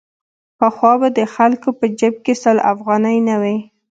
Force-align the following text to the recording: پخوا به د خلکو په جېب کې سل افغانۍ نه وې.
پخوا 0.59 0.93
به 1.01 1.07
د 1.17 1.19
خلکو 1.35 1.69
په 1.79 1.85
جېب 1.99 2.15
کې 2.25 2.33
سل 2.43 2.57
افغانۍ 2.73 3.17
نه 3.29 3.35
وې. 3.41 3.57